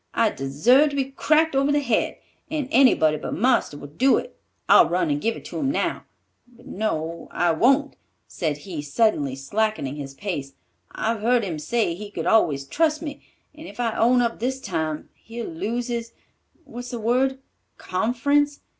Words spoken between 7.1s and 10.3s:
I won't," said he, suddenly slackening his